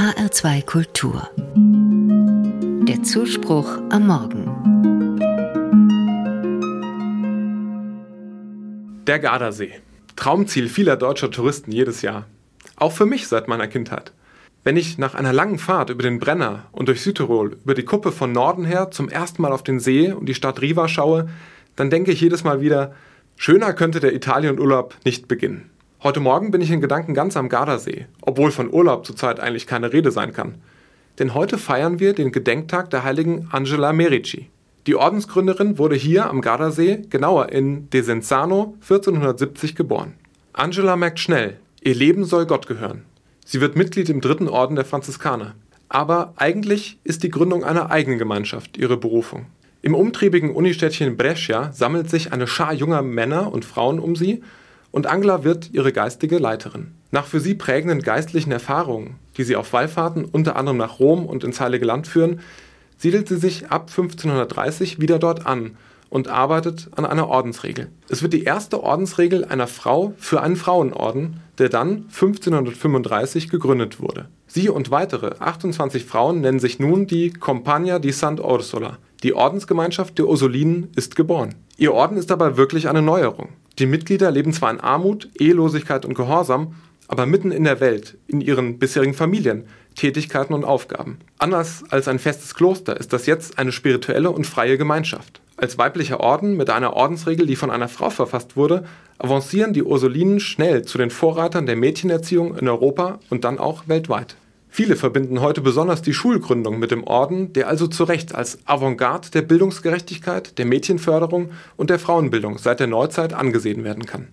[0.00, 1.28] HR2 Kultur.
[2.88, 4.46] Der Zuspruch am Morgen.
[9.06, 9.74] Der Gardasee.
[10.16, 12.24] Traumziel vieler deutscher Touristen jedes Jahr.
[12.76, 14.14] Auch für mich seit meiner Kindheit.
[14.64, 18.10] Wenn ich nach einer langen Fahrt über den Brenner und durch Südtirol über die Kuppe
[18.10, 21.28] von Norden her zum ersten Mal auf den See und die Stadt Riva schaue,
[21.76, 22.94] dann denke ich jedes Mal wieder,
[23.36, 25.68] schöner könnte der Italienurlaub nicht beginnen.
[26.02, 29.92] Heute Morgen bin ich in Gedanken ganz am Gardasee, obwohl von Urlaub zurzeit eigentlich keine
[29.92, 30.54] Rede sein kann.
[31.18, 34.48] Denn heute feiern wir den Gedenktag der heiligen Angela Merici.
[34.86, 40.14] Die Ordensgründerin wurde hier am Gardasee, genauer in Desenzano, 1470 geboren.
[40.52, 43.02] Angela merkt schnell, ihr Leben soll Gott gehören.
[43.44, 45.56] Sie wird Mitglied im dritten Orden der Franziskaner.
[45.88, 49.46] Aber eigentlich ist die Gründung einer eigenen Gemeinschaft ihre Berufung.
[49.82, 54.40] Im umtriebigen Unistädtchen Brescia sammelt sich eine Schar junger Männer und Frauen um sie
[54.92, 56.92] und Angela wird ihre geistige Leiterin.
[57.12, 61.42] Nach für sie prägenden geistlichen Erfahrungen, die sie auf Wallfahrten unter anderem nach Rom und
[61.44, 62.40] ins Heilige Land führen,
[62.98, 65.76] siedelt sie sich ab 1530 wieder dort an
[66.10, 67.88] und arbeitet an einer Ordensregel.
[68.08, 74.28] Es wird die erste Ordensregel einer Frau für einen Frauenorden, der dann 1535 gegründet wurde.
[74.46, 78.96] Sie und weitere 28 Frauen nennen sich nun die Compagna di Sant'Orsola.
[79.22, 81.54] Die Ordensgemeinschaft der Ursulinen ist geboren.
[81.76, 83.50] Ihr Orden ist dabei wirklich eine Neuerung.
[83.80, 86.74] Die Mitglieder leben zwar in Armut, Ehelosigkeit und Gehorsam,
[87.08, 89.64] aber mitten in der Welt, in ihren bisherigen Familien,
[89.94, 91.16] Tätigkeiten und Aufgaben.
[91.38, 95.40] Anders als ein festes Kloster ist das jetzt eine spirituelle und freie Gemeinschaft.
[95.56, 98.84] Als weiblicher Orden mit einer Ordensregel, die von einer Frau verfasst wurde,
[99.16, 104.36] avancieren die Ursulinen schnell zu den Vorreitern der Mädchenerziehung in Europa und dann auch weltweit.
[104.72, 109.30] Viele verbinden heute besonders die Schulgründung mit dem Orden, der also zu Recht als Avantgarde
[109.30, 114.28] der Bildungsgerechtigkeit, der Mädchenförderung und der Frauenbildung seit der Neuzeit angesehen werden kann.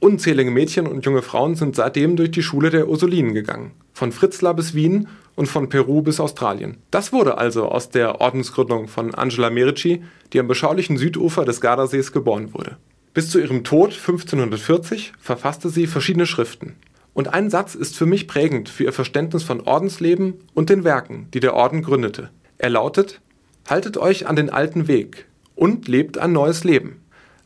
[0.00, 4.54] Unzählige Mädchen und junge Frauen sind seitdem durch die Schule der Ursulinen gegangen, von Fritzlar
[4.54, 6.78] bis Wien und von Peru bis Australien.
[6.90, 12.10] Das wurde also aus der Ordensgründung von Angela Merici, die am beschaulichen Südufer des Gardasees
[12.10, 12.78] geboren wurde.
[13.12, 16.74] Bis zu ihrem Tod 1540 verfasste sie verschiedene Schriften.
[17.14, 21.28] Und ein Satz ist für mich prägend für ihr Verständnis von Ordensleben und den Werken,
[21.32, 22.30] die der Orden gründete.
[22.58, 23.20] Er lautet,
[23.66, 27.00] Haltet euch an den alten Weg und lebt ein neues Leben.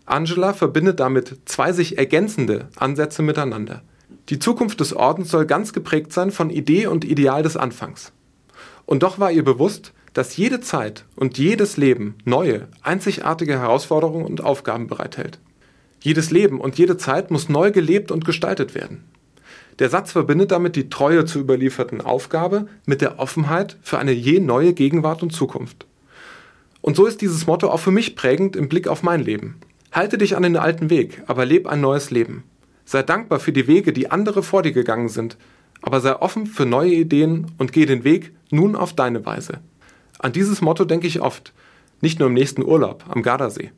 [0.04, 3.82] Angela verbindet damit zwei sich ergänzende Ansätze miteinander.
[4.28, 8.12] Die Zukunft des Ordens soll ganz geprägt sein von Idee und Ideal des Anfangs.
[8.84, 14.42] Und doch war ihr bewusst, dass jede Zeit und jedes Leben neue, einzigartige Herausforderungen und
[14.42, 15.38] Aufgaben bereithält.
[16.00, 19.04] Jedes Leben und jede Zeit muss neu gelebt und gestaltet werden.
[19.78, 24.40] Der Satz verbindet damit die Treue zur überlieferten Aufgabe mit der Offenheit für eine je
[24.40, 25.86] neue Gegenwart und Zukunft.
[26.80, 29.56] Und so ist dieses Motto auch für mich prägend im Blick auf mein Leben.
[29.92, 32.44] Halte dich an den alten Weg, aber leb ein neues Leben.
[32.84, 35.36] Sei dankbar für die Wege, die andere vor dir gegangen sind,
[35.82, 39.60] aber sei offen für neue Ideen und geh den Weg nun auf deine Weise.
[40.18, 41.52] An dieses Motto denke ich oft,
[42.00, 43.70] nicht nur im nächsten Urlaub am Gardasee.